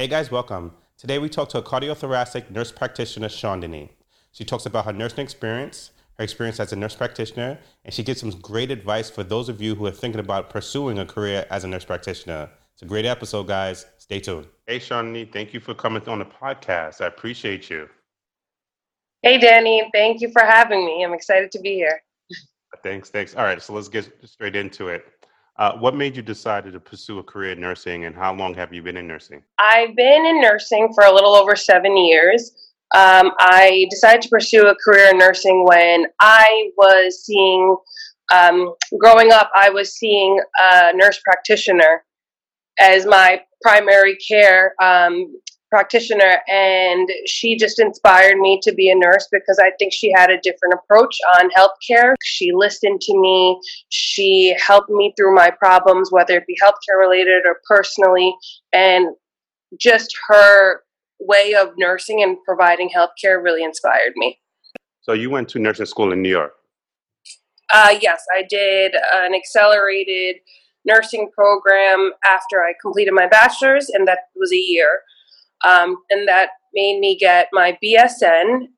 Hey 0.00 0.08
guys, 0.08 0.30
welcome. 0.30 0.72
Today 0.96 1.18
we 1.18 1.28
talk 1.28 1.50
to 1.50 1.58
a 1.58 1.62
cardiothoracic 1.62 2.50
nurse 2.50 2.72
practitioner, 2.72 3.28
Shawn 3.28 3.60
Denny. 3.60 3.92
She 4.32 4.46
talks 4.46 4.64
about 4.64 4.86
her 4.86 4.94
nursing 4.94 5.22
experience, 5.22 5.90
her 6.16 6.24
experience 6.24 6.58
as 6.58 6.72
a 6.72 6.76
nurse 6.76 6.94
practitioner, 6.94 7.58
and 7.84 7.92
she 7.92 8.02
gives 8.02 8.20
some 8.20 8.30
great 8.30 8.70
advice 8.70 9.10
for 9.10 9.22
those 9.22 9.50
of 9.50 9.60
you 9.60 9.74
who 9.74 9.84
are 9.84 9.90
thinking 9.90 10.20
about 10.20 10.48
pursuing 10.48 10.98
a 10.98 11.04
career 11.04 11.44
as 11.50 11.64
a 11.64 11.68
nurse 11.68 11.84
practitioner. 11.84 12.48
It's 12.72 12.80
a 12.80 12.86
great 12.86 13.04
episode, 13.04 13.46
guys. 13.46 13.84
Stay 13.98 14.20
tuned. 14.20 14.46
Hey, 14.66 14.78
Shawn 14.78 15.12
Denny, 15.12 15.26
thank 15.26 15.52
you 15.52 15.60
for 15.60 15.74
coming 15.74 16.02
on 16.08 16.20
the 16.20 16.24
podcast. 16.24 17.02
I 17.02 17.06
appreciate 17.08 17.68
you. 17.68 17.86
Hey, 19.20 19.36
Danny. 19.36 19.86
Thank 19.92 20.22
you 20.22 20.30
for 20.32 20.40
having 20.40 20.82
me. 20.82 21.04
I'm 21.04 21.12
excited 21.12 21.52
to 21.52 21.60
be 21.60 21.74
here. 21.74 22.00
Thanks, 22.82 23.10
thanks. 23.10 23.34
All 23.34 23.44
right, 23.44 23.60
so 23.60 23.74
let's 23.74 23.88
get 23.88 24.10
straight 24.24 24.56
into 24.56 24.88
it. 24.88 25.04
Uh, 25.60 25.76
what 25.76 25.94
made 25.94 26.16
you 26.16 26.22
decide 26.22 26.64
to 26.64 26.80
pursue 26.80 27.18
a 27.18 27.22
career 27.22 27.52
in 27.52 27.60
nursing, 27.60 28.06
and 28.06 28.16
how 28.16 28.32
long 28.32 28.54
have 28.54 28.72
you 28.72 28.82
been 28.82 28.96
in 28.96 29.06
nursing? 29.06 29.42
I've 29.58 29.94
been 29.94 30.24
in 30.24 30.40
nursing 30.40 30.90
for 30.94 31.04
a 31.04 31.12
little 31.12 31.34
over 31.34 31.54
seven 31.54 31.98
years. 31.98 32.52
Um, 32.94 33.32
I 33.38 33.86
decided 33.90 34.22
to 34.22 34.30
pursue 34.30 34.68
a 34.68 34.74
career 34.82 35.10
in 35.10 35.18
nursing 35.18 35.66
when 35.66 36.06
I 36.18 36.70
was 36.78 37.26
seeing, 37.26 37.76
um, 38.32 38.74
growing 38.98 39.32
up, 39.32 39.50
I 39.54 39.68
was 39.68 39.92
seeing 39.92 40.40
a 40.58 40.92
nurse 40.94 41.20
practitioner 41.22 42.04
as 42.80 43.04
my 43.04 43.42
primary 43.60 44.16
care 44.16 44.72
um, 44.82 45.38
practitioner 45.70 46.40
and 46.48 47.08
she 47.26 47.56
just 47.56 47.78
inspired 47.78 48.36
me 48.38 48.60
to 48.62 48.72
be 48.72 48.90
a 48.90 48.94
nurse 48.94 49.26
because 49.30 49.58
I 49.62 49.70
think 49.78 49.92
she 49.92 50.12
had 50.12 50.30
a 50.30 50.40
different 50.40 50.74
approach 50.74 51.16
on 51.38 51.50
healthcare. 51.50 52.14
She 52.22 52.50
listened 52.52 53.00
to 53.02 53.18
me, 53.18 53.60
she 53.88 54.54
helped 54.66 54.90
me 54.90 55.14
through 55.16 55.34
my 55.34 55.50
problems, 55.50 56.10
whether 56.10 56.36
it 56.36 56.46
be 56.46 56.56
healthcare 56.62 56.98
related 56.98 57.46
or 57.46 57.60
personally, 57.68 58.34
and 58.72 59.14
just 59.78 60.14
her 60.28 60.82
way 61.20 61.54
of 61.54 61.70
nursing 61.78 62.22
and 62.22 62.36
providing 62.44 62.90
healthcare 62.90 63.42
really 63.42 63.62
inspired 63.62 64.12
me. 64.16 64.38
So 65.02 65.12
you 65.12 65.30
went 65.30 65.48
to 65.50 65.58
nursing 65.58 65.86
school 65.86 66.12
in 66.12 66.22
New 66.22 66.28
York? 66.28 66.52
Uh, 67.72 67.96
yes, 68.00 68.24
I 68.34 68.42
did 68.48 68.94
an 69.14 69.34
accelerated 69.34 70.36
nursing 70.84 71.30
program 71.32 72.12
after 72.24 72.62
I 72.62 72.72
completed 72.80 73.12
my 73.12 73.26
bachelor's, 73.28 73.88
and 73.88 74.08
that 74.08 74.18
was 74.34 74.52
a 74.52 74.56
year. 74.56 75.00
Um, 75.66 75.96
and 76.10 76.26
that 76.28 76.50
made 76.74 76.98
me 77.00 77.16
get 77.18 77.48
my 77.52 77.78
BSN. 77.82 78.68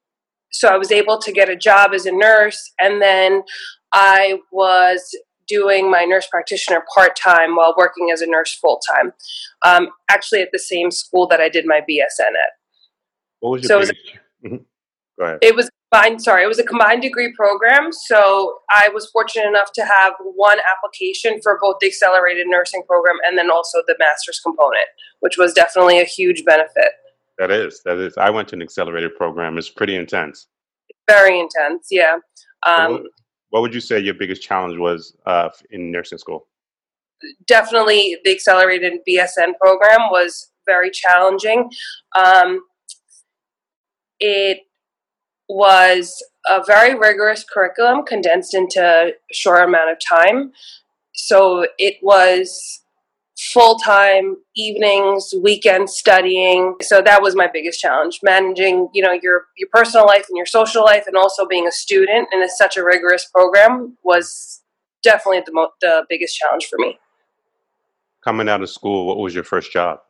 So 0.50 0.68
I 0.68 0.76
was 0.76 0.92
able 0.92 1.18
to 1.18 1.32
get 1.32 1.48
a 1.48 1.56
job 1.56 1.92
as 1.94 2.04
a 2.06 2.12
nurse, 2.12 2.72
and 2.80 3.00
then 3.00 3.42
I 3.94 4.40
was 4.50 5.16
doing 5.48 5.90
my 5.90 6.04
nurse 6.04 6.26
practitioner 6.30 6.84
part 6.94 7.16
time 7.16 7.56
while 7.56 7.74
working 7.76 8.10
as 8.12 8.20
a 8.20 8.26
nurse 8.26 8.54
full 8.54 8.80
time. 8.94 9.12
Um, 9.64 9.88
actually, 10.10 10.42
at 10.42 10.50
the 10.52 10.58
same 10.58 10.90
school 10.90 11.26
that 11.28 11.40
I 11.40 11.48
did 11.48 11.64
my 11.66 11.80
BSN 11.80 12.20
at. 12.20 12.52
What 13.40 13.50
was 13.52 13.62
your 13.62 13.68
So 13.68 13.76
it 13.76 13.78
was- 13.80 13.92
Mhm. 14.52 14.64
Go 15.18 15.24
ahead. 15.24 15.38
It 15.42 15.56
was 15.56 15.70
combined. 15.92 16.22
Sorry, 16.22 16.44
it 16.44 16.48
was 16.48 16.58
a 16.58 16.64
combined 16.64 17.02
degree 17.02 17.32
program. 17.36 17.92
So 17.92 18.60
I 18.70 18.88
was 18.92 19.10
fortunate 19.10 19.46
enough 19.48 19.72
to 19.74 19.84
have 19.84 20.14
one 20.34 20.58
application 20.70 21.40
for 21.42 21.58
both 21.60 21.76
the 21.80 21.88
accelerated 21.88 22.46
nursing 22.48 22.82
program 22.86 23.16
and 23.26 23.36
then 23.36 23.50
also 23.50 23.78
the 23.86 23.96
master's 23.98 24.40
component, 24.40 24.86
which 25.20 25.36
was 25.38 25.52
definitely 25.52 26.00
a 26.00 26.04
huge 26.04 26.44
benefit. 26.44 26.88
That 27.38 27.50
is, 27.50 27.82
that 27.84 27.98
is. 27.98 28.16
I 28.16 28.30
went 28.30 28.48
to 28.48 28.56
an 28.56 28.62
accelerated 28.62 29.16
program. 29.16 29.58
It's 29.58 29.70
pretty 29.70 29.96
intense. 29.96 30.46
Very 31.08 31.40
intense. 31.40 31.88
Yeah. 31.90 32.18
Um, 32.66 32.92
what, 32.92 33.02
what 33.50 33.62
would 33.62 33.74
you 33.74 33.80
say 33.80 33.98
your 33.98 34.14
biggest 34.14 34.42
challenge 34.42 34.78
was 34.78 35.16
uh, 35.26 35.48
in 35.70 35.90
nursing 35.90 36.18
school? 36.18 36.46
definitely 37.46 38.16
the 38.24 38.32
accelerated 38.32 38.94
BSN 39.08 39.52
program 39.60 40.10
was 40.10 40.50
very 40.66 40.90
challenging. 40.90 41.70
Um, 42.18 42.60
it 44.20 44.60
was 45.52 46.22
a 46.48 46.62
very 46.64 46.94
rigorous 46.94 47.44
curriculum 47.44 48.04
condensed 48.04 48.54
into 48.54 48.80
a 48.82 49.12
short 49.32 49.62
amount 49.62 49.90
of 49.90 49.98
time. 50.00 50.52
So 51.14 51.66
it 51.78 51.96
was 52.02 52.80
full 53.38 53.76
time 53.78 54.36
evenings, 54.56 55.34
weekend 55.42 55.90
studying. 55.90 56.76
So 56.80 57.02
that 57.02 57.22
was 57.22 57.36
my 57.36 57.48
biggest 57.52 57.80
challenge, 57.80 58.20
managing, 58.22 58.88
you 58.94 59.02
know, 59.02 59.12
your 59.12 59.46
your 59.56 59.68
personal 59.72 60.06
life 60.06 60.26
and 60.28 60.36
your 60.36 60.46
social 60.46 60.84
life 60.84 61.06
and 61.06 61.16
also 61.16 61.46
being 61.46 61.66
a 61.66 61.72
student 61.72 62.28
in 62.32 62.42
a, 62.42 62.48
such 62.48 62.76
a 62.76 62.84
rigorous 62.84 63.26
program 63.26 63.96
was 64.02 64.62
definitely 65.02 65.42
the 65.44 65.52
mo- 65.52 65.72
the 65.80 66.04
biggest 66.08 66.36
challenge 66.36 66.66
for 66.66 66.78
me. 66.78 66.98
Coming 68.24 68.48
out 68.48 68.62
of 68.62 68.70
school, 68.70 69.06
what 69.06 69.18
was 69.18 69.34
your 69.34 69.44
first 69.44 69.72
job? 69.72 70.00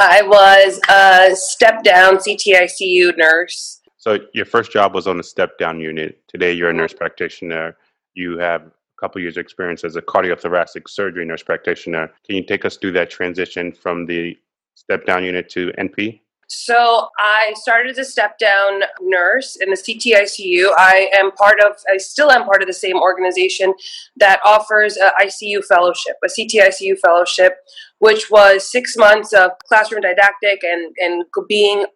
I 0.00 0.22
was 0.22 0.80
a 0.88 1.34
step 1.36 1.82
down 1.82 2.16
CTICU 2.16 3.16
nurse. 3.16 3.80
So 3.98 4.18
your 4.34 4.46
first 4.46 4.72
job 4.72 4.94
was 4.94 5.06
on 5.06 5.16
the 5.16 5.22
step 5.22 5.58
down 5.58 5.80
unit. 5.80 6.20
Today 6.28 6.52
you're 6.52 6.70
a 6.70 6.72
nurse 6.72 6.92
practitioner. 6.92 7.76
You 8.14 8.38
have 8.38 8.62
a 8.62 8.70
couple 9.00 9.20
years 9.20 9.36
experience 9.36 9.84
as 9.84 9.96
a 9.96 10.02
cardiothoracic 10.02 10.88
surgery 10.88 11.24
nurse 11.24 11.42
practitioner. 11.42 12.10
Can 12.26 12.36
you 12.36 12.44
take 12.44 12.64
us 12.64 12.76
through 12.76 12.92
that 12.92 13.10
transition 13.10 13.72
from 13.72 14.06
the 14.06 14.36
step 14.74 15.06
down 15.06 15.24
unit 15.24 15.48
to 15.50 15.72
NP? 15.78 16.20
So 16.52 17.08
I 17.18 17.54
started 17.56 17.92
as 17.92 17.98
a 17.98 18.04
step 18.04 18.38
down 18.38 18.82
nurse 19.00 19.56
in 19.56 19.70
the 19.70 19.76
CTICU. 19.76 20.70
I 20.76 21.08
am 21.14 21.32
part 21.32 21.60
of, 21.60 21.76
I 21.90 21.96
still 21.96 22.30
am 22.30 22.44
part 22.44 22.62
of 22.62 22.66
the 22.66 22.74
same 22.74 22.96
organization 22.98 23.72
that 24.16 24.40
offers 24.44 24.98
a 24.98 25.12
ICU 25.24 25.64
fellowship, 25.64 26.16
a 26.22 26.28
CTICU 26.28 26.98
fellowship, 26.98 27.54
which 28.00 28.30
was 28.30 28.70
six 28.70 28.96
months 28.96 29.32
of 29.32 29.52
classroom 29.66 30.02
didactic 30.02 30.62
and, 30.62 30.94
and 30.98 31.24
being 31.48 31.86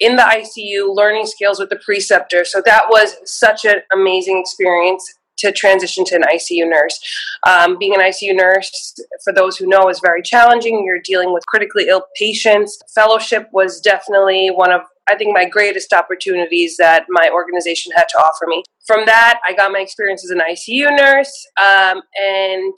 in 0.00 0.16
the 0.16 0.22
ICU, 0.22 0.94
learning 0.94 1.26
skills 1.26 1.58
with 1.58 1.68
the 1.68 1.80
preceptor. 1.84 2.44
So 2.44 2.62
that 2.64 2.84
was 2.88 3.16
such 3.24 3.64
an 3.64 3.82
amazing 3.92 4.38
experience 4.38 5.17
to 5.38 5.52
transition 5.52 6.04
to 6.06 6.16
an 6.16 6.22
ICU 6.22 6.68
nurse. 6.68 6.98
Um, 7.46 7.78
being 7.78 7.94
an 7.94 8.00
ICU 8.00 8.34
nurse, 8.34 8.94
for 9.24 9.32
those 9.32 9.56
who 9.56 9.66
know, 9.66 9.88
is 9.88 10.00
very 10.00 10.22
challenging. 10.22 10.84
You're 10.84 11.00
dealing 11.02 11.32
with 11.32 11.46
critically 11.46 11.88
ill 11.88 12.04
patients. 12.16 12.78
Fellowship 12.94 13.48
was 13.52 13.80
definitely 13.80 14.48
one 14.48 14.72
of 14.72 14.82
I 15.10 15.16
think 15.16 15.32
my 15.32 15.46
greatest 15.46 15.94
opportunities 15.94 16.76
that 16.76 17.06
my 17.08 17.30
organization 17.32 17.92
had 17.96 18.08
to 18.10 18.18
offer 18.18 18.44
me. 18.46 18.62
From 18.86 19.06
that, 19.06 19.40
I 19.48 19.54
got 19.54 19.72
my 19.72 19.78
experience 19.78 20.22
as 20.22 20.30
an 20.30 20.40
ICU 20.40 20.94
nurse, 20.96 21.46
um, 21.58 22.02
and 22.20 22.74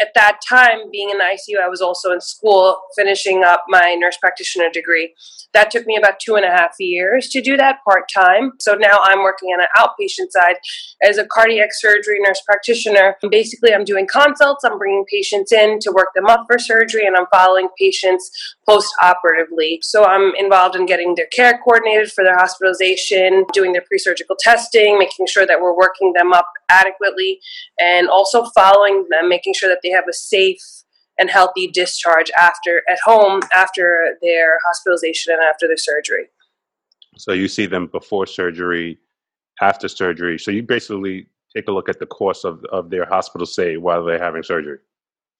at 0.00 0.08
that 0.14 0.40
time, 0.48 0.90
being 0.90 1.10
in 1.10 1.18
the 1.18 1.24
ICU, 1.24 1.62
I 1.62 1.68
was 1.68 1.80
also 1.80 2.12
in 2.12 2.20
school 2.20 2.80
finishing 2.96 3.44
up 3.44 3.64
my 3.68 3.94
nurse 3.98 4.16
practitioner 4.20 4.68
degree. 4.72 5.14
That 5.52 5.70
took 5.70 5.86
me 5.86 5.96
about 5.96 6.18
two 6.18 6.34
and 6.34 6.44
a 6.44 6.50
half 6.50 6.74
years 6.80 7.28
to 7.28 7.40
do 7.40 7.56
that 7.56 7.78
part 7.88 8.04
time. 8.12 8.52
So 8.60 8.74
now 8.74 8.98
I'm 9.04 9.22
working 9.22 9.50
on 9.50 9.60
an 9.60 9.68
outpatient 9.78 10.30
side 10.30 10.56
as 11.02 11.16
a 11.16 11.26
cardiac 11.26 11.68
surgery 11.72 12.18
nurse 12.20 12.42
practitioner. 12.44 13.16
Basically, 13.30 13.72
I'm 13.72 13.84
doing 13.84 14.08
consults, 14.10 14.64
I'm 14.64 14.78
bringing 14.78 15.04
patients 15.10 15.52
in 15.52 15.78
to 15.80 15.92
work 15.92 16.08
them 16.14 16.26
up 16.26 16.44
for 16.48 16.58
surgery, 16.58 17.06
and 17.06 17.16
I'm 17.16 17.26
following 17.32 17.68
patients 17.78 18.30
post 18.68 18.92
operatively. 19.02 19.80
So 19.82 20.04
I'm 20.04 20.32
involved 20.36 20.76
in 20.76 20.86
getting 20.86 21.14
their 21.14 21.26
care 21.26 21.58
coordinated 21.58 22.12
for 22.12 22.24
their 22.24 22.36
hospitalization, 22.36 23.44
doing 23.52 23.72
their 23.72 23.82
pre 23.82 23.98
surgical 23.98 24.36
testing, 24.38 24.98
making 24.98 25.26
sure 25.26 25.46
that 25.46 25.60
we're 25.60 25.76
working 25.76 26.12
them 26.12 26.32
up 26.32 26.50
adequately, 26.68 27.40
and 27.78 28.08
also 28.08 28.44
following 28.54 29.06
them, 29.10 29.28
making 29.28 29.54
sure 29.54 29.68
that 29.68 29.80
they 29.82 29.90
have 29.90 30.04
a 30.08 30.12
safe 30.12 30.82
and 31.18 31.30
healthy 31.30 31.68
discharge 31.68 32.30
after 32.38 32.82
at 32.90 32.98
home 33.04 33.40
after 33.54 34.16
their 34.20 34.58
hospitalization 34.66 35.32
and 35.32 35.42
after 35.42 35.66
their 35.66 35.76
surgery. 35.76 36.26
So 37.16 37.32
you 37.32 37.48
see 37.48 37.66
them 37.66 37.86
before 37.86 38.26
surgery, 38.26 38.98
after 39.62 39.88
surgery. 39.88 40.38
So 40.38 40.50
you 40.50 40.62
basically 40.62 41.28
take 41.54 41.68
a 41.68 41.72
look 41.72 41.88
at 41.88 42.00
the 42.00 42.06
course 42.06 42.44
of, 42.44 42.64
of 42.72 42.90
their 42.90 43.04
hospital 43.04 43.46
stay 43.46 43.76
while 43.76 44.04
they're 44.04 44.18
having 44.18 44.42
surgery. 44.42 44.78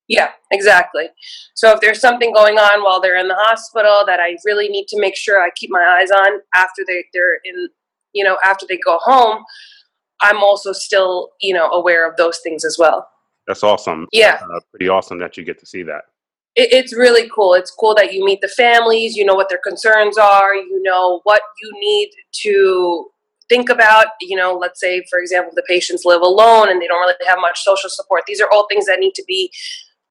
Yeah, 0.08 0.30
exactly. 0.50 1.08
So 1.54 1.72
if 1.72 1.80
there's 1.80 2.00
something 2.00 2.32
going 2.32 2.58
on 2.58 2.82
while 2.82 3.00
they're 3.00 3.16
in 3.16 3.28
the 3.28 3.36
hospital 3.38 4.04
that 4.06 4.20
I 4.20 4.36
really 4.44 4.68
need 4.68 4.86
to 4.88 5.00
make 5.00 5.16
sure 5.16 5.40
I 5.40 5.48
keep 5.56 5.70
my 5.70 5.98
eyes 5.98 6.10
on 6.10 6.40
after 6.54 6.82
they, 6.86 7.04
they're 7.14 7.38
in, 7.44 7.68
you 8.12 8.22
know, 8.22 8.36
after 8.44 8.66
they 8.68 8.76
go 8.76 8.98
home, 9.02 9.42
I'm 10.20 10.42
also 10.42 10.72
still, 10.72 11.30
you 11.40 11.54
know, 11.54 11.70
aware 11.70 12.08
of 12.08 12.16
those 12.16 12.40
things 12.40 12.64
as 12.64 12.76
well. 12.78 13.08
That's 13.46 13.62
awesome. 13.62 14.06
Yeah. 14.12 14.40
Uh, 14.42 14.60
pretty 14.70 14.88
awesome 14.88 15.18
that 15.18 15.36
you 15.36 15.44
get 15.44 15.58
to 15.60 15.66
see 15.66 15.82
that. 15.84 16.02
It, 16.54 16.72
it's 16.72 16.94
really 16.94 17.28
cool. 17.34 17.54
It's 17.54 17.70
cool 17.70 17.94
that 17.94 18.12
you 18.12 18.24
meet 18.24 18.40
the 18.40 18.48
families, 18.48 19.16
you 19.16 19.24
know 19.24 19.34
what 19.34 19.48
their 19.48 19.60
concerns 19.62 20.18
are, 20.18 20.54
you 20.54 20.82
know 20.82 21.20
what 21.24 21.42
you 21.62 21.72
need 21.80 22.10
to 22.42 23.06
think 23.48 23.68
about. 23.68 24.06
You 24.20 24.36
know, 24.36 24.54
let's 24.54 24.80
say, 24.80 25.04
for 25.10 25.18
example, 25.18 25.52
the 25.54 25.64
patients 25.68 26.04
live 26.04 26.22
alone 26.22 26.70
and 26.70 26.80
they 26.80 26.86
don't 26.86 27.00
really 27.00 27.14
have 27.26 27.38
much 27.40 27.62
social 27.62 27.90
support. 27.90 28.22
These 28.26 28.40
are 28.40 28.48
all 28.50 28.66
things 28.68 28.86
that 28.86 29.00
need 29.00 29.14
to 29.14 29.24
be 29.26 29.50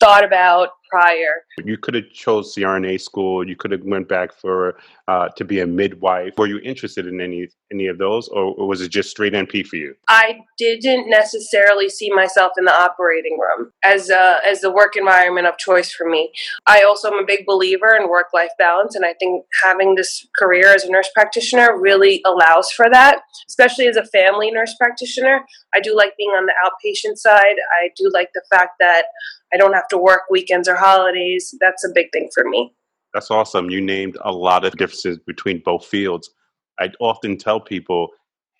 thought 0.03 0.25
about 0.25 0.69
prior. 0.93 1.43
You 1.65 1.77
could 1.77 1.95
have 1.95 2.09
chose 2.11 2.53
CRNA 2.53 3.01
school. 3.01 3.47
You 3.47 3.55
could 3.55 3.71
have 3.71 3.83
went 3.83 4.07
back 4.07 4.31
for 4.31 4.77
uh, 5.07 5.29
to 5.29 5.43
be 5.43 5.59
a 5.61 5.67
midwife. 5.67 6.37
Were 6.37 6.45
you 6.45 6.59
interested 6.59 7.07
in 7.07 7.19
any 7.19 7.49
any 7.71 7.87
of 7.87 7.97
those, 7.97 8.27
or, 8.27 8.53
or 8.53 8.67
was 8.67 8.81
it 8.81 8.89
just 8.89 9.09
straight 9.09 9.33
NP 9.33 9.65
for 9.65 9.77
you? 9.77 9.95
I 10.07 10.41
didn't 10.59 11.09
necessarily 11.09 11.89
see 11.89 12.11
myself 12.11 12.51
in 12.59 12.65
the 12.65 12.73
operating 12.73 13.39
room 13.39 13.71
as 13.83 14.11
a, 14.11 14.37
as 14.47 14.61
the 14.61 14.71
work 14.71 14.95
environment 14.95 15.47
of 15.47 15.57
choice 15.57 15.91
for 15.91 16.07
me. 16.07 16.31
I 16.67 16.83
also 16.83 17.07
am 17.07 17.23
a 17.23 17.25
big 17.25 17.47
believer 17.47 17.95
in 17.99 18.09
work 18.09 18.27
life 18.31 18.51
balance, 18.59 18.95
and 18.95 19.03
I 19.03 19.13
think 19.19 19.45
having 19.63 19.95
this 19.95 20.27
career 20.37 20.67
as 20.67 20.83
a 20.83 20.91
nurse 20.91 21.09
practitioner 21.15 21.75
really 21.79 22.21
allows 22.25 22.69
for 22.71 22.85
that, 22.91 23.21
especially 23.49 23.87
as 23.87 23.97
a 23.97 24.05
family 24.05 24.51
nurse 24.51 24.75
practitioner. 24.79 25.43
I 25.73 25.79
do 25.79 25.95
like 25.97 26.15
being 26.15 26.29
on 26.29 26.45
the 26.45 26.53
outpatient 26.63 27.17
side. 27.17 27.55
I 27.81 27.89
do 27.97 28.11
like 28.13 28.29
the 28.35 28.43
fact 28.51 28.73
that 28.79 29.05
I 29.53 29.57
don't 29.57 29.73
have 29.73 29.87
to 29.89 29.97
work 29.97 30.21
weekends 30.29 30.67
or 30.67 30.75
holidays. 30.83 31.55
That's 31.59 31.83
a 31.85 31.89
big 31.93 32.11
thing 32.11 32.29
for 32.33 32.43
me. 32.45 32.73
That's 33.13 33.29
awesome. 33.29 33.69
You 33.69 33.81
named 33.81 34.17
a 34.23 34.31
lot 34.31 34.65
of 34.65 34.73
differences 34.73 35.19
between 35.19 35.61
both 35.63 35.85
fields. 35.85 36.31
I 36.79 36.91
often 36.99 37.37
tell 37.37 37.59
people, 37.59 38.09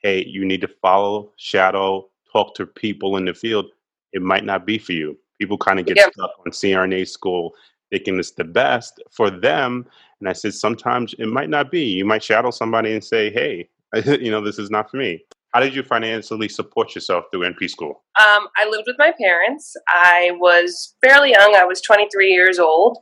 hey, 0.04 0.26
you 0.26 0.46
need 0.46 0.62
to 0.62 0.68
follow, 0.82 1.32
shadow, 1.38 2.08
talk 2.32 2.56
to 2.56 2.66
people 2.66 3.18
in 3.18 3.26
the 3.26 3.34
field. 3.34 3.66
It 4.12 4.22
might 4.22 4.46
not 4.46 4.66
be 4.66 4.78
for 4.78 4.92
you. 4.92 5.18
People 5.40 5.58
kind 5.58 5.80
of 5.80 5.86
get 5.88 5.98
yeah. 5.98 6.08
stuck 6.14 6.32
on 6.46 6.52
CRNA 6.52 7.08
school 7.08 7.54
thinking 7.90 8.18
it's 8.18 8.32
the 8.32 8.44
best 8.44 9.02
for 9.12 9.30
them. 9.30 9.86
And 10.20 10.28
I 10.28 10.34
said, 10.34 10.54
sometimes 10.54 11.14
it 11.20 11.28
might 11.28 11.50
not 11.50 11.70
be. 11.70 11.84
You 11.84 12.06
might 12.06 12.24
shadow 12.24 12.50
somebody 12.50 12.94
and 12.94 13.04
say, 13.04 13.32
hey, 13.32 13.70
you 14.06 14.32
know, 14.32 14.42
this 14.42 14.58
is 14.58 14.72
not 14.72 14.90
for 14.90 14.98
me. 14.98 15.24
How 15.54 15.60
did 15.60 15.76
you 15.76 15.84
financially 15.84 16.50
support 16.50 16.96
yourself 16.96 17.26
through 17.30 17.42
NP 17.42 17.70
school? 17.70 18.04
Um, 18.20 18.48
I 18.58 18.68
lived 18.68 18.86
with 18.88 18.96
my 18.98 19.14
parents. 19.20 19.76
I 19.88 20.32
was 20.40 20.96
fairly 21.04 21.32
young. 21.32 21.56
I 21.56 21.64
was 21.64 21.80
23 21.82 22.32
years 22.32 22.58
old. 22.58 22.98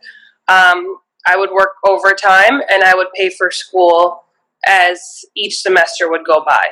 Um, 0.49 0.97
I 1.25 1.37
would 1.37 1.51
work 1.51 1.75
overtime 1.85 2.61
and 2.69 2.83
I 2.83 2.93
would 2.93 3.07
pay 3.15 3.29
for 3.29 3.51
school 3.51 4.23
as 4.65 5.01
each 5.35 5.61
semester 5.61 6.09
would 6.09 6.25
go 6.25 6.43
by. 6.45 6.65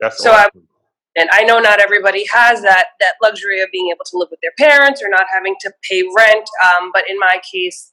That's 0.00 0.22
so 0.22 0.30
awesome. 0.30 0.50
I, 0.54 1.20
and 1.20 1.28
I 1.32 1.42
know 1.42 1.58
not 1.58 1.80
everybody 1.80 2.24
has 2.32 2.62
that 2.62 2.84
that 3.00 3.14
luxury 3.20 3.60
of 3.60 3.70
being 3.72 3.88
able 3.88 4.04
to 4.04 4.16
live 4.16 4.28
with 4.30 4.38
their 4.40 4.52
parents 4.56 5.02
or 5.02 5.08
not 5.08 5.24
having 5.34 5.56
to 5.62 5.72
pay 5.82 6.04
rent. 6.16 6.48
Um, 6.64 6.90
but 6.94 7.02
in 7.10 7.18
my 7.18 7.40
case, 7.52 7.92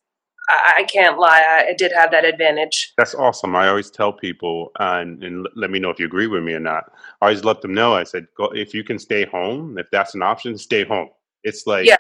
I, 0.50 0.74
I 0.80 0.84
can't 0.84 1.18
lie, 1.18 1.66
I, 1.70 1.74
did 1.74 1.92
have 1.98 2.12
that 2.12 2.26
advantage. 2.26 2.94
That's 2.98 3.16
awesome. 3.16 3.56
I 3.56 3.68
always 3.68 3.90
tell 3.90 4.14
people, 4.14 4.72
uh, 4.80 5.00
and, 5.02 5.24
and, 5.24 5.48
let 5.56 5.72
me 5.72 5.80
know 5.80 5.90
if 5.90 6.00
you 6.00 6.06
agree 6.06 6.28
with 6.28 6.44
me 6.44 6.54
or 6.54 6.60
not. 6.60 6.92
I 7.22 7.28
always 7.28 7.44
let 7.44 7.62
them 7.62 7.74
know. 7.74 7.96
I 7.96 8.04
said, 8.04 8.28
go, 8.38 8.46
if 8.46 8.74
you 8.74 8.84
can 8.84 9.00
stay 9.00 9.26
home, 9.26 9.78
if 9.78 9.88
that's 9.92 10.16
an 10.16 10.22
option, 10.22 10.58
stay 10.58 10.86
home. 10.86 11.10
It's 11.44 11.66
like 11.66 11.86
yeah. 11.86 11.98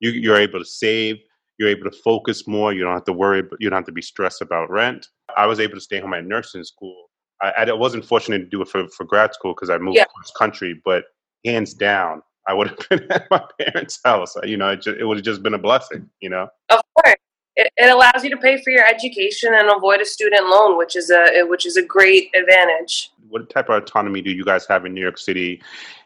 you, 0.00 0.10
you're 0.10 0.38
able 0.38 0.58
to 0.58 0.64
save 0.64 1.18
you're 1.62 1.70
able 1.70 1.88
to 1.88 1.96
focus 1.98 2.48
more. 2.48 2.72
You 2.72 2.82
don't 2.82 2.92
have 2.92 3.04
to 3.04 3.12
worry. 3.12 3.44
You 3.60 3.70
don't 3.70 3.78
have 3.78 3.86
to 3.86 3.92
be 3.92 4.02
stressed 4.02 4.42
about 4.42 4.68
rent. 4.68 5.06
I 5.36 5.46
was 5.46 5.60
able 5.60 5.74
to 5.74 5.80
stay 5.80 6.00
home 6.00 6.12
at 6.12 6.24
nursing 6.24 6.64
school. 6.64 7.10
I, 7.40 7.50
I 7.50 7.72
wasn't 7.72 8.04
fortunate 8.04 8.38
to 8.38 8.46
do 8.46 8.62
it 8.62 8.68
for, 8.68 8.88
for 8.88 9.04
grad 9.04 9.32
school 9.32 9.54
because 9.54 9.70
I 9.70 9.78
moved 9.78 9.96
yeah. 9.96 10.04
cross 10.04 10.32
country, 10.36 10.80
but 10.84 11.04
hands 11.44 11.74
down, 11.74 12.22
I 12.48 12.54
would 12.54 12.68
have 12.68 12.78
been 12.90 13.12
at 13.12 13.30
my 13.30 13.44
parents' 13.60 14.00
house. 14.04 14.34
You 14.42 14.56
know, 14.56 14.70
it, 14.70 14.82
just, 14.82 14.98
it 14.98 15.04
would 15.04 15.18
have 15.18 15.24
just 15.24 15.42
been 15.42 15.54
a 15.54 15.58
blessing. 15.58 16.08
You 16.20 16.30
know, 16.30 16.48
of. 16.70 16.81
It, 17.62 17.72
it 17.76 17.90
allows 17.90 18.24
you 18.24 18.30
to 18.30 18.36
pay 18.36 18.60
for 18.62 18.70
your 18.70 18.84
education 18.84 19.54
and 19.54 19.70
avoid 19.70 20.00
a 20.00 20.04
student 20.04 20.48
loan, 20.48 20.76
which 20.76 20.96
is 20.96 21.10
a 21.10 21.44
which 21.44 21.64
is 21.66 21.76
a 21.76 21.82
great 21.82 22.30
advantage. 22.34 23.10
What 23.28 23.48
type 23.50 23.68
of 23.68 23.82
autonomy 23.82 24.20
do 24.20 24.30
you 24.30 24.44
guys 24.44 24.66
have 24.66 24.84
in 24.84 24.92
New 24.94 25.00
York 25.00 25.18
City, 25.18 25.62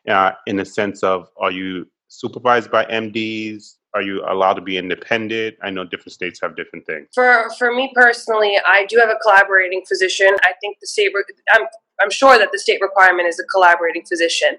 uh, 0.08 0.32
in 0.46 0.56
the 0.56 0.64
sense 0.64 1.02
of 1.02 1.30
are 1.38 1.50
you 1.50 1.86
supervised 2.08 2.70
by 2.70 2.84
MDs? 2.86 3.76
Are 3.94 4.02
you 4.02 4.22
allowed 4.28 4.54
to 4.54 4.60
be 4.60 4.76
independent? 4.76 5.56
I 5.62 5.70
know 5.70 5.84
different 5.84 6.12
states 6.12 6.38
have 6.42 6.54
different 6.54 6.84
things. 6.84 7.08
For 7.14 7.50
for 7.58 7.74
me 7.74 7.90
personally, 7.94 8.58
I 8.66 8.84
do 8.86 8.98
have 8.98 9.08
a 9.08 9.18
collaborating 9.22 9.82
physician. 9.88 10.28
I 10.42 10.52
think 10.60 10.76
the 10.80 10.86
state. 10.86 11.12
I'm 11.52 11.66
I'm 12.02 12.10
sure 12.10 12.38
that 12.38 12.50
the 12.52 12.58
state 12.58 12.80
requirement 12.80 13.28
is 13.28 13.38
a 13.38 13.44
collaborating 13.44 14.04
physician. 14.06 14.58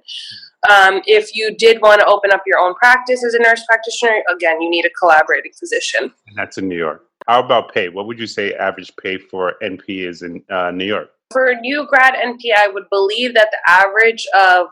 Um, 0.69 1.01
if 1.05 1.35
you 1.35 1.55
did 1.55 1.81
want 1.81 2.01
to 2.01 2.07
open 2.07 2.31
up 2.31 2.41
your 2.45 2.59
own 2.59 2.73
practice 2.75 3.23
as 3.23 3.33
a 3.33 3.39
nurse 3.39 3.63
practitioner, 3.65 4.23
again, 4.33 4.61
you 4.61 4.69
need 4.69 4.85
a 4.85 4.89
collaborating 4.99 5.51
physician. 5.57 6.03
And 6.03 6.35
that's 6.35 6.57
in 6.57 6.67
New 6.67 6.77
York. 6.77 7.05
How 7.27 7.43
about 7.43 7.73
pay? 7.73 7.89
What 7.89 8.07
would 8.07 8.19
you 8.19 8.27
say 8.27 8.53
average 8.53 8.91
pay 9.01 9.17
for 9.17 9.55
NP 9.61 10.07
is 10.07 10.21
in 10.21 10.43
uh, 10.49 10.71
New 10.71 10.85
York? 10.85 11.09
For 11.31 11.47
a 11.47 11.59
new 11.59 11.85
grad 11.87 12.13
NP, 12.13 12.51
I 12.57 12.69
would 12.69 12.89
believe 12.89 13.33
that 13.33 13.49
the 13.51 13.71
average 13.71 14.25
of 14.37 14.67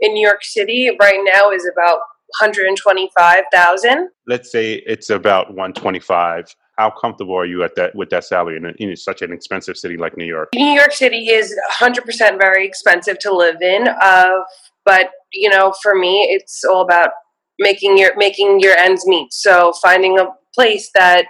in 0.00 0.14
New 0.14 0.26
York 0.26 0.42
City 0.42 0.90
right 1.00 1.20
now 1.24 1.50
is 1.50 1.68
about 1.72 2.00
125,000. 2.38 4.08
Let's 4.26 4.50
say 4.50 4.74
it's 4.86 5.10
about 5.10 5.48
125. 5.48 6.54
How 6.80 6.88
comfortable 6.88 7.36
are 7.36 7.44
you 7.44 7.62
at 7.62 7.74
that 7.76 7.94
with 7.94 8.08
that 8.08 8.24
salary 8.24 8.56
in, 8.56 8.64
in 8.78 8.96
such 8.96 9.20
an 9.20 9.34
expensive 9.34 9.76
city 9.76 9.98
like 9.98 10.16
New 10.16 10.24
York? 10.24 10.48
New 10.54 10.72
York 10.72 10.92
City 10.92 11.28
is 11.28 11.54
100% 11.78 12.38
very 12.40 12.66
expensive 12.66 13.18
to 13.18 13.36
live 13.36 13.60
in. 13.60 13.86
Uh, 13.86 14.38
but 14.86 15.10
you 15.30 15.50
know, 15.50 15.74
for 15.82 15.94
me, 15.94 16.26
it's 16.30 16.64
all 16.64 16.80
about 16.80 17.10
making 17.58 17.98
your 17.98 18.16
making 18.16 18.60
your 18.60 18.74
ends 18.78 19.06
meet. 19.06 19.30
So 19.30 19.74
finding 19.82 20.18
a 20.18 20.28
place 20.54 20.90
that 20.94 21.26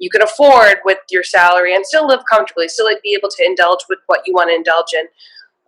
you 0.00 0.10
can 0.10 0.20
afford 0.20 0.78
with 0.84 0.98
your 1.10 1.22
salary 1.22 1.76
and 1.76 1.86
still 1.86 2.08
live 2.08 2.24
comfortably, 2.28 2.66
still 2.66 2.86
like 2.86 3.00
be 3.04 3.14
able 3.16 3.28
to 3.28 3.44
indulge 3.44 3.84
with 3.88 4.00
what 4.06 4.22
you 4.26 4.34
want 4.34 4.50
to 4.50 4.56
indulge 4.56 4.94
in. 4.94 5.06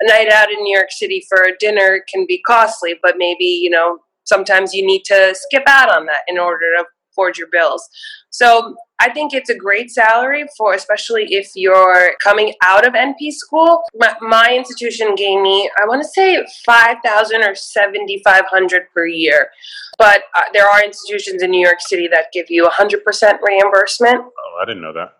A 0.00 0.08
night 0.08 0.32
out 0.32 0.50
in 0.50 0.60
New 0.64 0.76
York 0.76 0.90
City 0.90 1.24
for 1.28 1.44
a 1.44 1.56
dinner 1.56 2.02
can 2.12 2.26
be 2.26 2.42
costly, 2.44 2.96
but 3.00 3.14
maybe 3.16 3.44
you 3.44 3.70
know 3.70 3.98
sometimes 4.24 4.74
you 4.74 4.84
need 4.84 5.04
to 5.04 5.36
skip 5.36 5.62
out 5.68 5.88
on 5.88 6.06
that 6.06 6.22
in 6.26 6.36
order 6.36 6.66
to 6.78 6.84
afford 7.10 7.38
your 7.38 7.48
bills. 7.48 7.88
So 8.30 8.76
I 8.98 9.10
think 9.10 9.34
it's 9.34 9.50
a 9.50 9.56
great 9.56 9.90
salary 9.90 10.44
for, 10.56 10.74
especially 10.74 11.24
if 11.30 11.50
you're 11.54 12.12
coming 12.22 12.54
out 12.62 12.86
of 12.86 12.94
NP 12.94 13.32
school. 13.32 13.82
My, 13.94 14.14
my 14.20 14.54
institution 14.56 15.14
gave 15.14 15.40
me, 15.40 15.70
I 15.80 15.86
want 15.86 16.02
to 16.02 16.08
say, 16.08 16.44
five 16.64 16.98
thousand 17.04 17.42
or 17.42 17.54
seventy 17.54 18.22
five 18.24 18.44
hundred 18.46 18.82
per 18.94 19.06
year. 19.06 19.50
But 19.98 20.22
uh, 20.36 20.42
there 20.52 20.66
are 20.66 20.82
institutions 20.82 21.42
in 21.42 21.50
New 21.50 21.64
York 21.64 21.80
City 21.80 22.08
that 22.08 22.26
give 22.32 22.46
you 22.48 22.68
hundred 22.68 23.04
percent 23.04 23.40
reimbursement. 23.46 24.20
Oh, 24.20 24.60
I 24.62 24.64
didn't 24.64 24.82
know 24.82 24.92
that. 24.92 25.14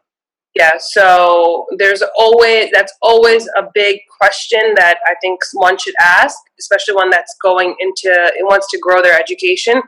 Yeah, 0.57 0.73
so 0.79 1.67
there's 1.79 2.03
always 2.19 2.71
that's 2.73 2.93
always 3.03 3.47
a 3.57 3.69
big 3.73 4.01
question 4.21 4.61
that 4.75 4.99
I 5.07 5.15
think 5.23 5.41
one 5.53 5.79
should 5.79 5.95
ask, 6.01 6.37
especially 6.59 6.95
one 6.95 7.09
that's 7.09 7.37
going 7.41 7.77
into 7.79 8.09
it 8.09 8.45
wants 8.45 8.69
to 8.73 8.79
grow 8.79 9.01
their 9.01 9.19
education. 9.19 9.81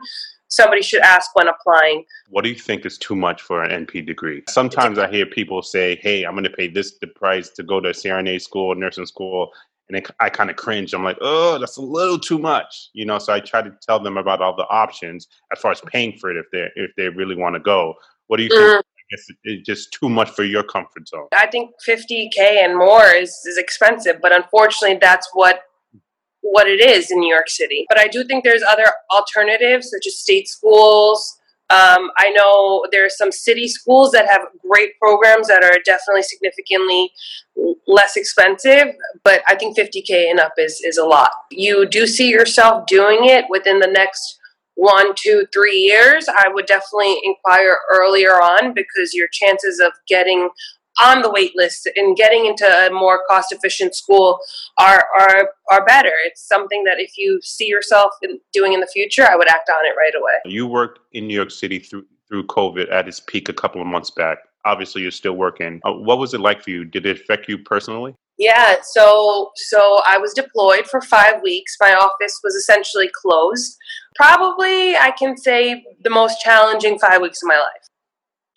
Somebody 0.53 0.83
should 0.83 1.01
ask 1.01 1.35
when 1.35 1.47
applying. 1.47 2.05
What 2.29 2.43
do 2.43 2.49
you 2.49 2.55
think 2.55 2.85
is 2.85 2.97
too 2.97 3.15
much 3.15 3.41
for 3.41 3.63
an 3.63 3.85
NP 3.85 4.05
degree? 4.05 4.43
Sometimes 4.47 4.99
I 4.99 5.09
hear 5.09 5.25
people 5.25 5.63
say, 5.63 5.95
"Hey, 5.95 6.23
I'm 6.23 6.33
going 6.33 6.43
to 6.43 6.49
pay 6.49 6.67
this 6.67 6.97
the 6.99 7.07
price 7.07 7.49
to 7.49 7.63
go 7.63 7.79
to 7.79 7.89
a 7.89 7.93
CRNA 7.93 8.39
school, 8.39 8.75
nursing 8.75 9.07
school," 9.07 9.51
and 9.89 9.97
it, 9.97 10.09
I 10.19 10.29
kind 10.29 10.51
of 10.51 10.55
cringe. 10.55 10.93
I'm 10.93 11.03
like, 11.03 11.17
"Oh, 11.21 11.57
that's 11.57 11.77
a 11.77 11.81
little 11.81 12.19
too 12.19 12.37
much," 12.37 12.89
you 12.93 13.03
know. 13.03 13.17
So 13.17 13.33
I 13.33 13.39
try 13.39 13.63
to 13.63 13.73
tell 13.81 13.99
them 13.99 14.17
about 14.17 14.41
all 14.41 14.55
the 14.55 14.67
options 14.69 15.27
as 15.51 15.59
far 15.59 15.71
as 15.71 15.81
paying 15.81 16.17
for 16.19 16.29
it 16.29 16.37
if 16.37 16.45
they 16.51 16.69
if 16.75 16.91
they 16.97 17.09
really 17.09 17.35
want 17.35 17.55
to 17.55 17.59
go. 17.59 17.95
What 18.27 18.37
do 18.37 18.43
you 18.43 18.49
think? 18.49 18.61
Mm 18.61 18.81
guess 19.13 19.27
it's 19.43 19.65
just 19.65 19.91
too 19.91 20.09
much 20.09 20.29
for 20.29 20.43
your 20.43 20.63
comfort 20.63 21.07
zone. 21.07 21.27
I 21.37 21.47
think 21.47 21.71
50k 21.87 22.37
and 22.63 22.77
more 22.77 23.05
is, 23.05 23.29
is 23.45 23.57
expensive, 23.57 24.19
but 24.21 24.31
unfortunately, 24.31 24.97
that's 24.99 25.29
what 25.33 25.61
what 26.43 26.67
it 26.67 26.79
is 26.79 27.09
in 27.09 27.19
New 27.19 27.33
York 27.33 27.49
City. 27.49 27.85
But 27.89 27.99
I 27.99 28.07
do 28.07 28.23
think 28.23 28.43
there's 28.43 28.63
other 28.63 28.85
alternatives, 29.11 29.89
such 29.89 30.05
as 30.05 30.19
state 30.19 30.47
schools. 30.47 31.39
Um, 31.69 32.11
I 32.17 32.29
know 32.29 32.85
there 32.91 33.05
are 33.05 33.09
some 33.09 33.31
city 33.31 33.67
schools 33.67 34.11
that 34.11 34.29
have 34.29 34.41
great 34.69 34.91
programs 34.99 35.47
that 35.47 35.63
are 35.63 35.79
definitely 35.85 36.23
significantly 36.23 37.11
less 37.87 38.15
expensive, 38.15 38.89
but 39.23 39.41
I 39.47 39.55
think 39.55 39.77
50k 39.77 40.29
and 40.29 40.39
up 40.39 40.53
is 40.57 40.81
is 40.83 40.97
a 40.97 41.05
lot. 41.05 41.31
You 41.49 41.87
do 41.87 42.05
see 42.05 42.29
yourself 42.29 42.85
doing 42.85 43.19
it 43.21 43.45
within 43.49 43.79
the 43.79 43.87
next 43.87 44.39
one, 44.75 45.13
two, 45.15 45.45
three 45.53 45.77
years, 45.77 46.27
I 46.27 46.49
would 46.49 46.65
definitely 46.65 47.15
inquire 47.23 47.77
earlier 47.91 48.41
on 48.41 48.73
because 48.73 49.13
your 49.13 49.27
chances 49.31 49.79
of 49.79 49.91
getting 50.07 50.49
on 51.01 51.21
the 51.21 51.31
wait 51.31 51.53
list 51.55 51.89
and 51.95 52.15
getting 52.15 52.45
into 52.45 52.65
a 52.65 52.89
more 52.91 53.21
cost 53.27 53.51
efficient 53.51 53.95
school 53.95 54.39
are, 54.79 55.05
are 55.19 55.49
are 55.71 55.85
better. 55.85 56.11
It's 56.25 56.45
something 56.47 56.83
that 56.83 56.99
if 56.99 57.17
you 57.17 57.39
see 57.41 57.67
yourself 57.67 58.11
in, 58.21 58.39
doing 58.53 58.73
in 58.73 58.79
the 58.79 58.87
future, 58.87 59.25
I 59.29 59.35
would 59.35 59.49
act 59.49 59.69
on 59.69 59.85
it 59.85 59.95
right 59.97 60.13
away. 60.15 60.51
You 60.51 60.67
worked 60.67 60.99
in 61.13 61.27
New 61.27 61.35
York 61.35 61.51
City 61.51 61.79
through 61.79 62.05
through 62.27 62.47
COVID 62.47 62.91
at 62.91 63.07
its 63.07 63.19
peak 63.19 63.49
a 63.49 63.53
couple 63.53 63.81
of 63.81 63.87
months 63.87 64.09
back. 64.09 64.39
Obviously, 64.65 65.01
you're 65.01 65.11
still 65.11 65.33
working. 65.33 65.81
Uh, 65.83 65.91
what 65.91 66.19
was 66.19 66.33
it 66.33 66.39
like 66.39 66.63
for 66.63 66.69
you? 66.69 66.85
Did 66.85 67.05
it 67.05 67.19
affect 67.19 67.49
you 67.49 67.57
personally? 67.57 68.15
Yeah, 68.37 68.77
so 68.83 69.51
so 69.55 70.01
I 70.07 70.17
was 70.17 70.33
deployed 70.33 70.87
for 70.87 71.01
five 71.01 71.41
weeks. 71.43 71.75
My 71.79 71.93
office 71.93 72.39
was 72.43 72.55
essentially 72.55 73.09
closed. 73.13 73.77
Probably, 74.15 74.95
I 74.95 75.11
can 75.17 75.37
say 75.37 75.83
the 76.03 76.09
most 76.09 76.41
challenging 76.41 76.97
five 76.97 77.21
weeks 77.21 77.43
of 77.43 77.47
my 77.47 77.57
life. 77.57 77.87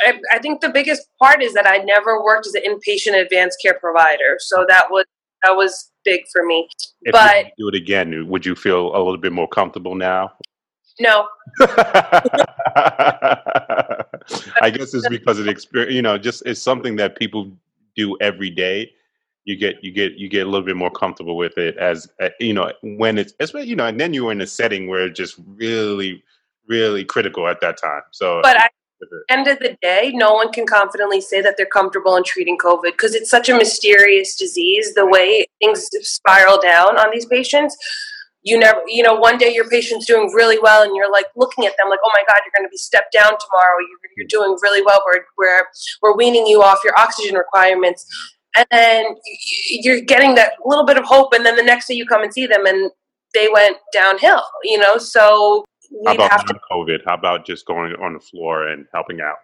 I, 0.01 0.21
I 0.33 0.39
think 0.39 0.61
the 0.61 0.69
biggest 0.69 1.09
part 1.21 1.43
is 1.43 1.55
that 1.55 1.67
I 1.67 1.79
never 1.79 2.23
worked 2.23 2.47
as 2.47 2.55
an 2.55 2.63
inpatient 2.63 3.21
advanced 3.21 3.59
care 3.63 3.79
provider, 3.79 4.37
so 4.39 4.65
that 4.69 4.91
was 4.91 5.05
that 5.43 5.53
was 5.53 5.91
big 6.05 6.23
for 6.33 6.45
me. 6.45 6.69
If 7.03 7.13
but 7.13 7.47
do 7.59 7.69
it 7.69 7.75
again, 7.75 8.29
would 8.29 8.45
you 8.45 8.55
feel 8.55 8.95
a 8.95 8.99
little 8.99 9.19
bit 9.19 9.33
more 9.33 9.49
comfortable 9.49 9.95
now? 9.95 10.33
No. 10.99 11.29
I 14.63 14.71
guess 14.73 14.95
it's 14.95 15.09
because 15.09 15.39
of 15.39 15.45
the 15.45 15.51
experience. 15.51 15.95
You 15.95 16.03
know, 16.03 16.19
just 16.19 16.43
it's 16.47 16.61
something 16.63 16.97
that 16.97 17.17
people 17.17 17.53
do 17.95 18.17
every 18.21 18.51
day. 18.51 18.93
You 19.45 19.57
get 19.57 19.83
you 19.83 19.93
get 19.93 20.15
you 20.15 20.29
get 20.29 20.47
a 20.47 20.51
little 20.51 20.67
bit 20.67 20.77
more 20.77 20.91
comfortable 20.91 21.37
with 21.37 21.57
it 21.59 21.77
as 21.77 22.09
uh, 22.21 22.31
you 22.41 22.53
know 22.53 22.73
when 22.83 23.19
it's 23.19 23.35
especially 23.41 23.69
you 23.69 23.77
know, 23.77 23.87
and 23.87 24.01
then 24.01 24.13
you 24.13 24.25
were 24.25 24.33
in 24.33 24.41
a 24.41 24.47
setting 24.47 24.89
where 24.89 25.07
it's 25.07 25.17
just 25.17 25.37
really 25.47 26.23
really 26.69 27.05
critical 27.05 27.47
at 27.47 27.61
that 27.61 27.77
time. 27.81 28.03
So, 28.11 28.41
but 28.43 28.57
the 29.01 29.25
end 29.29 29.47
of 29.47 29.59
the 29.59 29.77
day, 29.83 30.13
no 30.15 30.35
one 30.35 30.53
can 30.53 30.67
confidently 30.67 31.21
say 31.21 31.41
that 31.41 31.55
they're 31.57 31.67
comfortable 31.67 32.17
in 32.17 32.25
treating 32.25 32.57
COVID 32.59 32.93
because 32.93 33.15
it's 33.15 33.31
such 33.31 33.49
a 33.49 33.57
mysterious 33.57 34.37
disease. 34.37 34.95
The 34.95 35.07
way 35.07 35.47
things 35.61 35.89
spiral 36.03 36.61
down 36.61 36.99
on 36.99 37.11
these 37.13 37.27
patients. 37.27 37.77
You 38.43 38.59
never 38.59 38.81
you 38.87 39.03
know 39.03 39.17
one 39.17 39.39
day 39.39 39.53
your 39.53 39.69
patient's 39.69 40.07
doing 40.07 40.31
really 40.33 40.59
well 40.61 40.83
and 40.85 40.95
you're 40.95 41.11
like 41.11 41.27
looking 41.35 41.67
at 41.67 41.73
them 41.79 41.91
like 41.91 41.99
oh 42.05 42.11
my 42.15 42.23
god 42.29 42.41
you're 42.45 42.53
going 42.57 42.67
to 42.67 42.71
be 42.71 42.77
stepped 42.77 43.13
down 43.13 43.25
tomorrow. 43.31 43.77
You're, 43.81 44.11
you're 44.17 44.27
mm. 44.27 44.29
doing 44.29 44.57
really 44.63 44.83
well. 44.83 45.03
We're, 45.05 45.25
we're 45.37 45.67
we're 46.01 46.17
weaning 46.17 46.47
you 46.47 46.63
off 46.63 46.79
your 46.85 46.95
oxygen 46.99 47.35
requirements. 47.35 48.07
And 48.57 48.67
then 48.71 49.05
you're 49.69 50.01
getting 50.01 50.35
that 50.37 50.53
little 50.65 50.87
bit 50.87 50.97
of 50.97 51.05
hope 51.05 51.35
and 51.35 51.45
then 51.45 51.57
the 51.57 51.63
next 51.63 51.89
day 51.89 51.95
you 51.95 52.07
come 52.07 52.23
and 52.23 52.33
see 52.33 52.47
them 52.47 52.65
and 52.65 52.91
they 53.35 53.49
went 53.53 53.77
downhill 53.93 54.43
you 54.63 54.79
know? 54.79 54.97
So 54.97 55.65
how 56.05 56.15
about 56.15 56.47
to, 56.47 56.61
covid 56.71 56.99
how 57.05 57.15
about 57.15 57.47
just 57.47 57.67
going 57.67 57.95
on 58.03 58.15
the 58.15 58.21
floor 58.21 58.69
and 58.69 58.87
helping 58.93 59.21
out? 59.21 59.37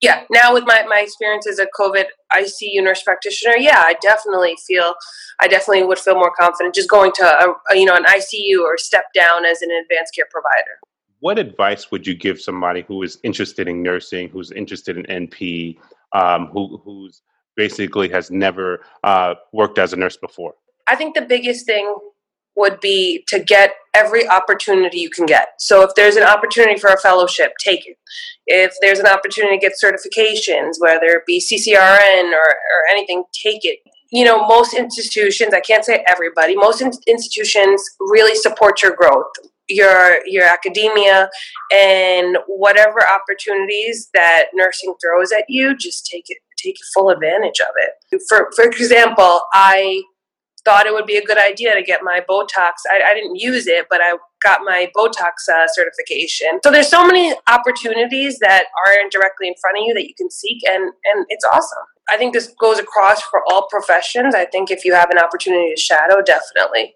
Yeah 0.00 0.24
now 0.30 0.54
with 0.54 0.64
my, 0.66 0.84
my 0.88 1.00
experience 1.00 1.46
as 1.46 1.58
a 1.58 1.66
covid 1.78 2.06
icu 2.32 2.82
nurse 2.82 3.02
practitioner 3.02 3.56
yeah 3.56 3.82
i 3.84 3.94
definitely 4.00 4.56
feel 4.66 4.94
i 5.40 5.46
definitely 5.46 5.82
would 5.82 5.98
feel 5.98 6.14
more 6.14 6.32
confident 6.38 6.74
just 6.74 6.88
going 6.88 7.12
to 7.12 7.24
a, 7.24 7.54
a, 7.70 7.76
you 7.76 7.84
know 7.84 7.96
an 7.96 8.04
icu 8.04 8.60
or 8.62 8.78
step 8.78 9.04
down 9.14 9.44
as 9.44 9.62
an 9.62 9.70
advanced 9.70 10.14
care 10.14 10.26
provider. 10.30 10.78
What 11.20 11.38
advice 11.38 11.90
would 11.90 12.06
you 12.06 12.14
give 12.14 12.40
somebody 12.40 12.82
who 12.88 13.02
is 13.02 13.18
interested 13.22 13.68
in 13.68 13.82
nursing 13.82 14.30
who's 14.30 14.50
interested 14.52 14.96
in 14.96 15.04
np 15.28 15.76
um, 16.12 16.46
who, 16.46 16.80
who's 16.82 17.22
basically 17.56 18.08
has 18.08 18.30
never 18.30 18.80
uh, 19.04 19.34
worked 19.52 19.78
as 19.78 19.92
a 19.92 19.96
nurse 19.96 20.16
before? 20.16 20.54
I 20.86 20.96
think 20.96 21.14
the 21.14 21.22
biggest 21.22 21.66
thing 21.66 21.94
would 22.56 22.80
be 22.80 23.24
to 23.28 23.38
get 23.38 23.74
every 23.94 24.28
opportunity 24.28 24.98
you 24.98 25.10
can 25.10 25.26
get. 25.26 25.48
So 25.58 25.82
if 25.82 25.90
there's 25.96 26.16
an 26.16 26.22
opportunity 26.22 26.78
for 26.78 26.90
a 26.90 26.98
fellowship, 26.98 27.52
take 27.62 27.86
it. 27.86 27.96
If 28.46 28.74
there's 28.80 28.98
an 28.98 29.06
opportunity 29.06 29.58
to 29.58 29.60
get 29.60 29.72
certifications, 29.82 30.74
whether 30.78 31.06
it 31.06 31.26
be 31.26 31.40
CCRN 31.40 32.32
or, 32.32 32.38
or 32.38 32.80
anything, 32.90 33.24
take 33.32 33.64
it. 33.64 33.78
You 34.12 34.24
know, 34.24 34.46
most 34.46 34.74
institutions, 34.74 35.54
I 35.54 35.60
can't 35.60 35.84
say 35.84 36.04
everybody, 36.08 36.56
most 36.56 36.80
in- 36.80 36.92
institutions 37.06 37.82
really 38.00 38.34
support 38.34 38.82
your 38.82 38.92
growth, 38.96 39.30
your 39.68 40.18
your 40.26 40.44
academia, 40.44 41.30
and 41.72 42.36
whatever 42.48 43.06
opportunities 43.06 44.10
that 44.14 44.46
nursing 44.52 44.94
throws 45.00 45.30
at 45.30 45.44
you, 45.48 45.76
just 45.76 46.06
take 46.06 46.24
it 46.28 46.38
take 46.62 46.76
full 46.92 47.10
advantage 47.10 47.60
of 47.60 47.72
it. 47.76 48.22
For 48.28 48.50
for 48.56 48.64
example, 48.64 49.42
I 49.54 50.02
thought 50.64 50.86
it 50.86 50.92
would 50.92 51.06
be 51.06 51.16
a 51.16 51.24
good 51.24 51.38
idea 51.38 51.74
to 51.74 51.82
get 51.82 52.00
my 52.02 52.20
Botox. 52.28 52.72
I, 52.90 53.10
I 53.10 53.14
didn't 53.14 53.36
use 53.36 53.66
it, 53.66 53.86
but 53.88 54.00
I 54.02 54.16
got 54.42 54.60
my 54.64 54.90
Botox 54.96 55.48
uh, 55.52 55.66
certification. 55.72 56.60
So 56.64 56.70
there's 56.70 56.88
so 56.88 57.06
many 57.06 57.34
opportunities 57.48 58.38
that 58.40 58.64
aren't 58.86 59.12
directly 59.12 59.48
in 59.48 59.54
front 59.60 59.78
of 59.78 59.84
you 59.86 59.94
that 59.94 60.06
you 60.06 60.14
can 60.16 60.30
seek, 60.30 60.62
and 60.68 60.84
and 60.84 61.26
it's 61.28 61.44
awesome. 61.52 61.84
I 62.10 62.16
think 62.16 62.34
this 62.34 62.52
goes 62.60 62.78
across 62.78 63.22
for 63.22 63.42
all 63.50 63.68
professions. 63.70 64.34
I 64.34 64.44
think 64.46 64.70
if 64.70 64.84
you 64.84 64.94
have 64.94 65.10
an 65.10 65.18
opportunity 65.18 65.72
to 65.74 65.80
shadow, 65.80 66.22
definitely. 66.22 66.94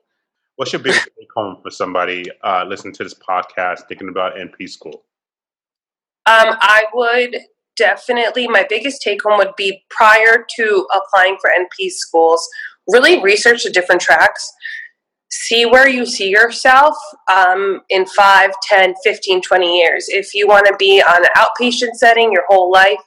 What's 0.57 0.73
your 0.73 0.81
biggest 0.81 1.09
take 1.19 1.29
home 1.35 1.59
for 1.63 1.71
somebody 1.71 2.25
uh, 2.43 2.65
listening 2.69 2.95
to 2.95 3.05
this 3.05 3.15
podcast, 3.15 3.89
thinking 3.89 4.09
about 4.09 4.37
NP 4.37 4.69
school? 4.69 5.05
Um, 6.27 6.57
I 6.61 6.85
would 6.95 7.37
definitely. 7.77 8.47
My 8.49 8.65
biggest 8.69 9.03
take 9.03 9.23
home 9.23 9.39
would 9.39 9.57
be 9.57 9.83
prior 9.91 10.47
to 10.57 10.87
applying 10.95 11.37
for 11.41 11.51
NP 11.51 11.91
schools 11.91 12.49
really 12.89 13.23
research 13.23 13.65
the 13.65 13.71
different 13.71 14.01
tracks 14.01 14.53
see 15.35 15.67
where 15.67 15.89
you 15.89 16.07
see 16.07 16.29
yourself 16.29 16.97
um, 17.31 17.81
in 17.91 18.07
5 18.07 18.51
10 18.63 18.95
15 19.03 19.41
20 19.43 19.79
years. 19.79 20.07
If 20.09 20.35
you 20.35 20.47
want 20.47 20.67
to 20.67 20.77
be 20.79 21.03
on 21.03 21.25
an 21.25 21.31
outpatient 21.37 21.95
setting 21.95 22.33
your 22.33 22.45
whole 22.49 22.71
life 22.71 23.01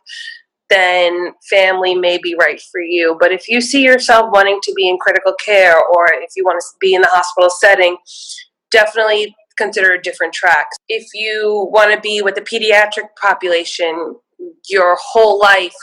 then 0.70 1.32
family 1.50 1.96
may 1.96 2.18
be 2.22 2.36
right 2.38 2.62
for 2.70 2.82
you. 2.82 3.16
But 3.22 3.32
if 3.32 3.48
you 3.48 3.62
see 3.62 3.84
yourself 3.84 4.26
wanting 4.34 4.60
to 4.64 4.74
be 4.74 4.90
in 4.90 4.98
critical 4.98 5.34
care 5.34 5.78
or 5.78 6.08
if 6.12 6.32
you 6.36 6.44
want 6.44 6.60
to 6.60 6.78
be 6.82 6.94
in 6.94 7.02
the 7.02 7.08
hospital 7.10 7.50
setting 7.50 7.98
definitely 8.70 9.34
consider 9.58 9.98
different 9.98 10.34
tracks. 10.34 10.76
If 10.90 11.08
you 11.14 11.70
want 11.72 11.94
to 11.94 12.02
be 12.02 12.22
with 12.22 12.36
the 12.36 12.42
pediatric 12.42 13.10
population 13.20 14.16
your 14.70 14.98
whole 15.02 15.40
life 15.40 15.76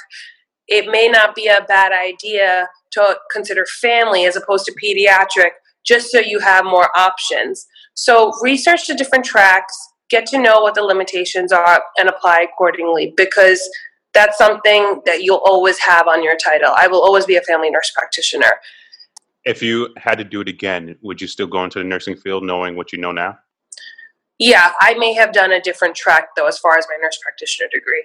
it 0.69 0.91
may 0.91 1.09
not 1.09 1.35
be 1.35 1.47
a 1.47 1.65
bad 1.67 1.93
idea 1.93 2.69
to 2.93 3.19
consider 3.31 3.67
family 3.67 4.25
as 4.25 4.37
opposed 4.37 4.65
to 4.67 4.75
pediatric 4.83 5.51
just 5.85 6.11
so 6.11 6.19
you 6.19 6.39
have 6.39 6.65
more 6.65 6.89
options. 6.97 7.67
So 7.95 8.33
research 8.43 8.87
the 8.87 8.95
different 8.95 9.25
tracks, 9.25 9.77
get 10.09 10.27
to 10.27 10.39
know 10.39 10.61
what 10.61 10.75
the 10.75 10.83
limitations 10.83 11.53
are, 11.53 11.83
and 11.99 12.09
apply 12.09 12.47
accordingly 12.51 13.13
because 13.17 13.69
that's 14.15 14.39
something 14.39 15.01
that 15.05 15.23
you'll 15.23 15.43
always 15.45 15.79
have 15.81 16.09
on 16.09 16.23
your 16.23 16.37
title. 16.37 16.73
I 16.75 16.87
will 16.87 17.03
always 17.03 17.27
be 17.27 17.37
a 17.37 17.43
family 17.43 17.71
nurse 17.71 17.93
practitioner. 17.95 18.51
If 19.45 19.63
you 19.63 19.91
had 19.99 20.17
to 20.19 20.25
do 20.25 20.41
it 20.41 20.49
again, 20.49 20.97
would 21.03 21.21
you 21.21 21.27
still 21.27 21.47
go 21.47 21.63
into 21.65 21.79
the 21.79 21.85
nursing 21.85 22.17
field 22.17 22.45
knowing 22.45 22.77
what 22.77 22.93
you 22.93 22.99
know 22.99 23.13
now? 23.13 23.39
Yeah, 24.39 24.73
I 24.81 24.95
may 24.95 25.13
have 25.15 25.33
done 25.33 25.53
a 25.53 25.61
different 25.61 25.95
track 25.95 26.29
though, 26.37 26.47
as 26.47 26.59
far 26.59 26.79
as 26.79 26.87
my 26.89 26.97
nurse 27.01 27.19
practitioner 27.23 27.69
degree. 27.73 28.05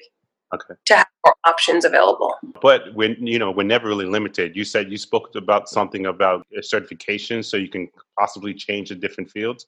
Okay. 0.54 0.74
To 0.86 0.96
have 0.96 1.08
more 1.26 1.36
options 1.46 1.86
available. 1.86 2.34
But 2.62 2.94
when 2.96 3.16
you 3.26 3.38
know, 3.38 3.52
we're 3.52 3.64
never 3.64 3.88
really 3.88 4.06
limited. 4.06 4.56
You 4.56 4.64
said 4.64 4.92
you 4.92 4.98
spoke 4.98 5.36
about 5.36 5.70
something 5.70 6.08
about 6.08 6.46
certification, 6.62 7.44
so 7.44 7.58
you 7.58 7.70
can 7.70 7.88
possibly 8.18 8.54
change 8.54 8.90
the 8.90 8.96
different 8.96 9.30
fields. 9.30 9.68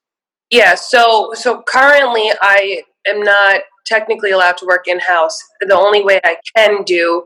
Yeah. 0.49 0.75
So 0.75 1.33
so 1.33 1.63
currently, 1.67 2.31
I 2.41 2.83
am 3.07 3.21
not 3.21 3.61
technically 3.85 4.31
allowed 4.31 4.57
to 4.57 4.65
work 4.65 4.87
in 4.87 4.99
house. 4.99 5.39
The 5.61 5.75
only 5.75 6.03
way 6.03 6.19
I 6.23 6.37
can 6.55 6.83
do 6.83 7.25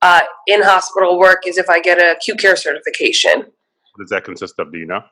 uh, 0.00 0.22
in 0.46 0.62
hospital 0.62 1.18
work 1.18 1.46
is 1.46 1.58
if 1.58 1.68
I 1.68 1.80
get 1.80 1.98
a 1.98 2.12
acute 2.12 2.38
care 2.38 2.56
certification. 2.56 3.38
What 3.38 4.00
does 4.00 4.10
that 4.10 4.24
consist 4.24 4.58
of? 4.58 4.72
Do 4.72 4.78
you 4.78 4.86
know? 4.86 5.02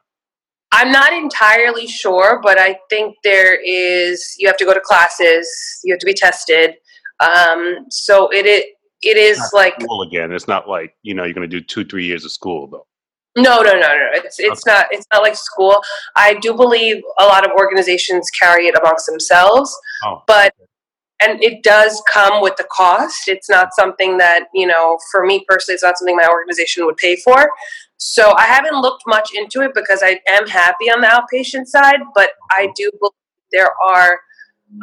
I'm 0.72 0.92
not 0.92 1.12
entirely 1.12 1.88
sure, 1.88 2.40
but 2.42 2.58
I 2.58 2.78
think 2.88 3.16
there 3.24 3.60
is. 3.60 4.34
You 4.38 4.46
have 4.46 4.56
to 4.58 4.64
go 4.64 4.72
to 4.72 4.80
classes. 4.80 5.48
You 5.82 5.92
have 5.92 6.00
to 6.00 6.06
be 6.06 6.14
tested. 6.14 6.74
Um, 7.20 7.86
so 7.90 8.28
it 8.30 8.46
it, 8.46 8.66
it 9.02 9.16
is 9.16 9.40
like 9.52 9.80
school 9.80 10.02
again. 10.02 10.32
It's 10.32 10.48
not 10.48 10.68
like 10.68 10.94
you 11.02 11.14
know 11.14 11.24
you're 11.24 11.34
going 11.34 11.48
to 11.48 11.60
do 11.60 11.64
two 11.64 11.84
three 11.84 12.06
years 12.06 12.24
of 12.24 12.32
school 12.32 12.66
though. 12.66 12.86
No, 13.36 13.62
no, 13.62 13.72
no, 13.72 13.78
no. 13.78 14.08
It's 14.14 14.38
it's 14.38 14.66
okay. 14.66 14.76
not 14.76 14.86
it's 14.90 15.06
not 15.12 15.22
like 15.22 15.36
school. 15.36 15.80
I 16.16 16.34
do 16.34 16.54
believe 16.54 17.02
a 17.18 17.24
lot 17.24 17.44
of 17.44 17.52
organizations 17.52 18.28
carry 18.30 18.66
it 18.66 18.76
amongst 18.76 19.06
themselves, 19.06 19.74
oh, 20.04 20.22
but 20.26 20.52
and 21.22 21.42
it 21.42 21.62
does 21.62 22.02
come 22.12 22.42
with 22.42 22.56
the 22.56 22.66
cost. 22.72 23.28
It's 23.28 23.48
not 23.48 23.68
something 23.78 24.18
that 24.18 24.46
you 24.52 24.66
know. 24.66 24.98
For 25.12 25.24
me 25.24 25.44
personally, 25.48 25.74
it's 25.74 25.84
not 25.84 25.98
something 25.98 26.16
my 26.16 26.28
organization 26.28 26.86
would 26.86 26.96
pay 26.96 27.16
for. 27.16 27.50
So 27.98 28.34
I 28.36 28.46
haven't 28.46 28.80
looked 28.80 29.04
much 29.06 29.30
into 29.34 29.60
it 29.60 29.72
because 29.74 30.02
I 30.02 30.20
am 30.28 30.48
happy 30.48 30.86
on 30.86 31.02
the 31.02 31.06
outpatient 31.06 31.66
side, 31.66 32.00
but 32.14 32.30
I 32.50 32.72
do 32.74 32.90
believe 32.98 33.12
there 33.52 33.72
are 33.86 34.20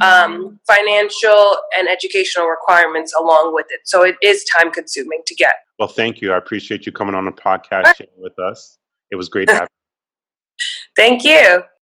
um, 0.02 0.60
financial 0.68 1.58
and 1.78 1.88
educational 1.88 2.48
requirements 2.48 3.14
along 3.14 3.54
with 3.54 3.68
it. 3.70 3.82
So 3.86 4.04
it 4.04 4.16
is 4.22 4.44
time 4.58 4.72
consuming 4.72 5.22
to 5.26 5.36
get. 5.36 5.56
Well, 5.80 5.88
thank 5.88 6.22
you. 6.22 6.34
I 6.34 6.38
appreciate 6.38 6.86
you 6.86 6.92
coming 6.92 7.16
on 7.16 7.26
the 7.26 7.32
podcast 7.32 8.02
with 8.18 8.38
us. 8.40 8.78
It 9.12 9.16
was 9.16 9.30
great 9.30 9.50
having 9.50 9.68
Thank 10.96 11.24
you. 11.24 11.64